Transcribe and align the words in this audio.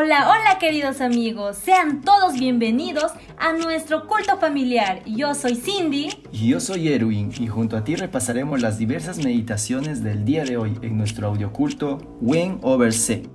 Hola, 0.00 0.28
hola 0.30 0.60
queridos 0.60 1.00
amigos, 1.00 1.56
sean 1.56 2.02
todos 2.02 2.34
bienvenidos 2.34 3.10
a 3.36 3.52
nuestro 3.52 4.06
culto 4.06 4.38
familiar. 4.38 5.02
Yo 5.04 5.34
soy 5.34 5.56
Cindy. 5.56 6.10
Y 6.30 6.50
yo 6.50 6.60
soy 6.60 6.86
Erwin 6.86 7.32
y 7.36 7.48
junto 7.48 7.76
a 7.76 7.82
ti 7.82 7.96
repasaremos 7.96 8.62
las 8.62 8.78
diversas 8.78 9.18
meditaciones 9.18 10.04
del 10.04 10.24
día 10.24 10.44
de 10.44 10.56
hoy 10.56 10.78
en 10.82 10.96
nuestro 10.96 11.26
audioculto 11.26 11.98
When 12.20 12.60
Over 12.62 12.92
C. 12.92 13.28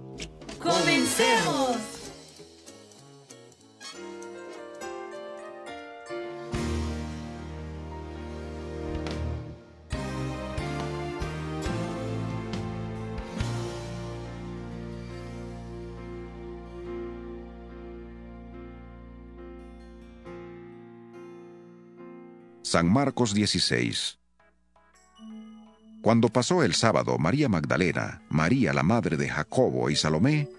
¡Comencemos! 0.57 1.93
San 22.73 22.91
Marcos 22.91 23.36
16 23.36 24.18
Cuando 26.02 26.30
pasó 26.30 26.64
el 26.64 26.73
sábado, 26.73 27.20
María 27.20 27.48
Magdalena, 27.48 28.23
María 28.30 28.73
la 28.73 28.81
madre 28.81 29.16
de 29.16 29.30
Jacobo 29.30 29.91
y 29.91 29.95
Salomé 29.95 30.50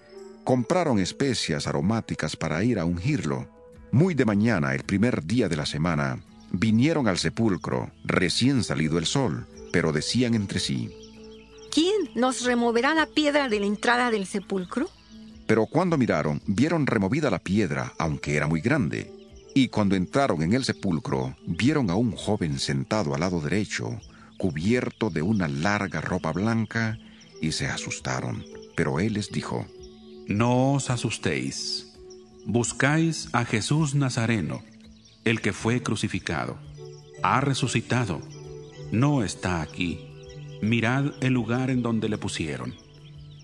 compraron 0.45 0.99
especias 0.99 1.67
aromáticas 1.67 2.37
para 2.37 2.63
ir 2.63 2.79
a 2.79 2.85
ungirlo. 2.85 3.49
Muy 3.91 4.13
de 4.13 4.23
mañana, 4.23 4.73
el 4.73 4.83
primer 4.83 5.25
día 5.25 5.49
de 5.49 5.57
la 5.57 5.65
semana, 5.65 6.19
vinieron 6.53 7.09
al 7.09 7.17
sepulcro, 7.17 7.91
recién 8.05 8.63
salido 8.63 8.97
el 8.97 9.07
sol, 9.07 9.45
pero 9.73 9.91
decían 9.91 10.35
entre 10.35 10.61
sí, 10.61 10.95
¿Quién 11.69 12.11
nos 12.15 12.45
removerá 12.45 12.95
la 12.95 13.07
piedra 13.07 13.49
de 13.49 13.59
la 13.59 13.65
entrada 13.65 14.09
del 14.09 14.25
sepulcro? 14.25 14.89
Pero 15.47 15.65
cuando 15.65 15.97
miraron, 15.97 16.41
vieron 16.47 16.87
removida 16.87 17.29
la 17.29 17.39
piedra, 17.39 17.91
aunque 17.99 18.37
era 18.37 18.47
muy 18.47 18.61
grande. 18.61 19.11
Y 19.57 19.69
cuando 19.69 19.95
entraron 19.95 20.41
en 20.41 20.51
el 20.51 20.65
sepulcro, 20.65 21.33
vieron 21.47 21.89
a 21.89 21.95
un 21.95 22.11
joven 22.11 22.59
sentado 22.59 23.13
al 23.13 23.21
lado 23.21 23.39
derecho, 23.39 24.01
cubierto 24.37 25.09
de 25.09 25.21
una 25.21 25.47
larga 25.47 26.01
ropa 26.01 26.33
blanca, 26.33 26.99
y 27.41 27.53
se 27.53 27.65
asustaron. 27.65 28.43
Pero 28.75 28.99
él 28.99 29.13
les 29.13 29.31
dijo, 29.31 29.65
No 30.27 30.73
os 30.73 30.89
asustéis. 30.89 31.93
Buscáis 32.45 33.29
a 33.31 33.45
Jesús 33.45 33.95
Nazareno, 33.95 34.61
el 35.23 35.39
que 35.39 35.53
fue 35.53 35.81
crucificado. 35.81 36.57
Ha 37.23 37.39
resucitado. 37.39 38.21
No 38.91 39.23
está 39.23 39.61
aquí. 39.61 40.05
Mirad 40.61 41.13
el 41.21 41.31
lugar 41.31 41.69
en 41.69 41.81
donde 41.81 42.09
le 42.09 42.17
pusieron. 42.17 42.75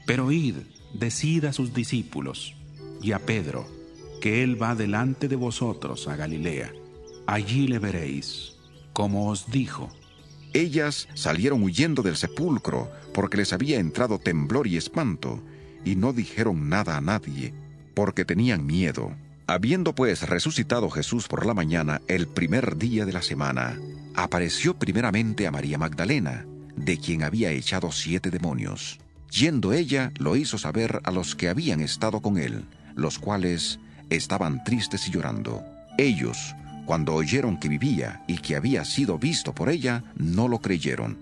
Pero 0.05 0.29
id, 0.33 0.55
decid 0.93 1.45
a 1.45 1.53
sus 1.53 1.73
discípulos 1.73 2.53
y 3.01 3.13
a 3.13 3.19
Pedro, 3.19 3.65
que 4.21 4.43
Él 4.43 4.61
va 4.61 4.75
delante 4.75 5.27
de 5.27 5.35
vosotros 5.35 6.07
a 6.07 6.15
Galilea. 6.15 6.71
Allí 7.27 7.67
le 7.67 7.79
veréis, 7.79 8.55
como 8.93 9.29
os 9.29 9.51
dijo. 9.51 9.89
Ellas 10.53 11.09
salieron 11.13 11.63
huyendo 11.63 12.03
del 12.03 12.15
sepulcro 12.15 12.89
porque 13.13 13.37
les 13.37 13.51
había 13.51 13.79
entrado 13.79 14.19
temblor 14.19 14.67
y 14.67 14.77
espanto, 14.77 15.41
y 15.83 15.95
no 15.95 16.13
dijeron 16.13 16.69
nada 16.69 16.95
a 16.95 17.01
nadie, 17.01 17.53
porque 17.93 18.23
tenían 18.23 18.65
miedo. 18.65 19.13
Habiendo 19.47 19.93
pues 19.95 20.29
resucitado 20.29 20.89
Jesús 20.89 21.27
por 21.27 21.45
la 21.45 21.53
mañana 21.53 22.01
el 22.07 22.27
primer 22.27 22.77
día 22.77 23.05
de 23.05 23.13
la 23.13 23.21
semana, 23.21 23.77
apareció 24.15 24.77
primeramente 24.77 25.47
a 25.47 25.51
María 25.51 25.77
Magdalena, 25.77 26.45
de 26.75 26.97
quien 26.97 27.23
había 27.23 27.51
echado 27.51 27.91
siete 27.91 28.29
demonios. 28.29 28.99
Yendo 29.31 29.73
ella, 29.73 30.11
lo 30.19 30.35
hizo 30.35 30.57
saber 30.57 31.01
a 31.03 31.11
los 31.11 31.35
que 31.35 31.49
habían 31.49 31.81
estado 31.81 32.21
con 32.21 32.37
él, 32.37 32.65
los 32.95 33.19
cuales 33.19 33.79
estaban 34.11 34.63
tristes 34.63 35.07
y 35.07 35.11
llorando. 35.11 35.63
Ellos, 35.97 36.55
cuando 36.85 37.15
oyeron 37.15 37.57
que 37.57 37.69
vivía 37.69 38.23
y 38.27 38.37
que 38.37 38.55
había 38.55 38.85
sido 38.85 39.17
visto 39.17 39.53
por 39.53 39.69
ella, 39.69 40.03
no 40.15 40.47
lo 40.47 40.59
creyeron. 40.59 41.17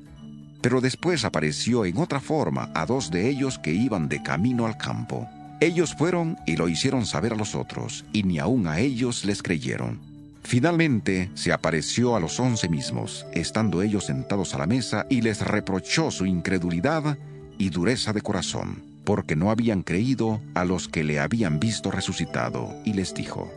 Pero 0.62 0.82
después 0.82 1.24
apareció 1.24 1.86
en 1.86 1.98
otra 1.98 2.20
forma 2.20 2.70
a 2.74 2.86
dos 2.86 3.12
de 3.12 3.30
ellos 3.30 3.60
que 3.60 3.72
iban 3.72 4.10
de 4.10 4.22
camino 4.22 4.66
al 4.66 4.78
campo. 4.78 5.28
Ellos 5.62 5.96
fueron 5.96 6.38
y 6.46 6.56
lo 6.56 6.68
hicieron 6.70 7.06
saber 7.06 7.34
a 7.34 7.36
los 7.36 7.56
otros, 7.56 8.06
y 8.14 8.24
ni 8.24 8.40
aun 8.40 8.68
a 8.68 8.80
ellos 8.80 9.26
les 9.26 9.44
creyeron. 9.44 10.00
Finalmente 10.44 11.30
se 11.36 11.52
apareció 11.52 12.16
a 12.16 12.20
los 12.20 12.40
once 12.40 12.70
mismos, 12.70 13.26
estando 13.34 13.82
ellos 13.82 14.06
sentados 14.06 14.56
a 14.56 14.58
la 14.58 14.68
mesa, 14.68 15.06
y 15.10 15.22
les 15.22 15.42
reprochó 15.42 16.12
su 16.12 16.26
incredulidad 16.26 17.18
y 17.58 17.70
dureza 17.70 18.14
de 18.14 18.22
corazón 18.22 18.90
porque 19.10 19.36
no 19.36 19.50
habían 19.50 19.82
creído 19.82 20.40
a 20.54 20.66
los 20.66 20.88
que 20.88 21.04
le 21.04 21.20
habían 21.20 21.60
visto 21.60 21.90
resucitado, 21.90 22.76
y 22.86 22.94
les 22.94 23.16
dijo, 23.16 23.52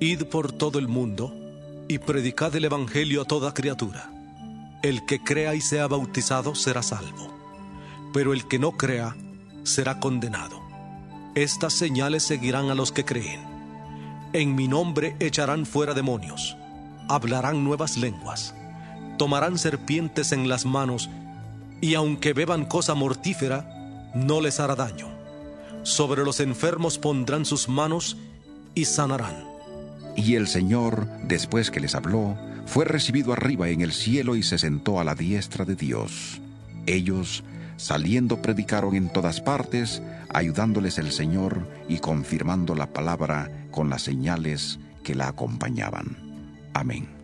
Id 0.00 0.24
por 0.24 0.52
todo 0.52 0.78
el 0.78 0.86
mundo 0.86 1.34
y 1.88 1.96
predicad 1.96 2.54
el 2.56 2.66
Evangelio 2.66 3.22
a 3.22 3.24
toda 3.24 3.54
criatura. 3.54 4.10
El 4.82 5.06
que 5.06 5.18
crea 5.18 5.54
y 5.54 5.62
sea 5.62 5.86
bautizado 5.86 6.54
será 6.54 6.82
salvo, 6.82 7.34
pero 8.12 8.34
el 8.34 8.46
que 8.46 8.58
no 8.58 8.72
crea 8.72 9.16
será 9.62 9.98
condenado. 9.98 10.60
Estas 11.34 11.72
señales 11.72 12.22
seguirán 12.22 12.68
a 12.68 12.74
los 12.74 12.92
que 12.92 13.06
creen. 13.06 13.40
En 14.34 14.54
mi 14.54 14.68
nombre 14.68 15.16
echarán 15.20 15.64
fuera 15.64 15.94
demonios, 15.94 16.54
hablarán 17.08 17.64
nuevas 17.64 17.96
lenguas, 17.96 18.54
tomarán 19.16 19.56
serpientes 19.56 20.32
en 20.32 20.50
las 20.50 20.66
manos, 20.66 21.08
y 21.80 21.94
aunque 21.94 22.34
beban 22.34 22.66
cosa 22.66 22.94
mortífera, 22.94 23.81
no 24.14 24.40
les 24.40 24.60
hará 24.60 24.74
daño. 24.74 25.08
Sobre 25.82 26.24
los 26.24 26.40
enfermos 26.40 26.98
pondrán 26.98 27.44
sus 27.44 27.68
manos 27.68 28.16
y 28.74 28.84
sanarán. 28.84 29.44
Y 30.16 30.34
el 30.34 30.46
Señor, 30.46 31.08
después 31.24 31.70
que 31.70 31.80
les 31.80 31.94
habló, 31.94 32.36
fue 32.66 32.84
recibido 32.84 33.32
arriba 33.32 33.68
en 33.68 33.80
el 33.80 33.92
cielo 33.92 34.36
y 34.36 34.42
se 34.42 34.58
sentó 34.58 35.00
a 35.00 35.04
la 35.04 35.14
diestra 35.14 35.64
de 35.64 35.74
Dios. 35.74 36.40
Ellos, 36.86 37.44
saliendo, 37.76 38.42
predicaron 38.42 38.94
en 38.94 39.08
todas 39.08 39.40
partes, 39.40 40.02
ayudándoles 40.32 40.98
el 40.98 41.12
Señor 41.12 41.66
y 41.88 41.98
confirmando 41.98 42.74
la 42.74 42.92
palabra 42.92 43.50
con 43.70 43.90
las 43.90 44.02
señales 44.02 44.78
que 45.02 45.14
la 45.14 45.28
acompañaban. 45.28 46.16
Amén. 46.74 47.21